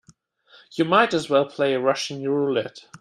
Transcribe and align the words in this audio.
You 0.71 0.85
might 0.85 1.13
as 1.13 1.29
well 1.29 1.45
play 1.45 1.75
Russian 1.75 2.27
roulette. 2.27 2.85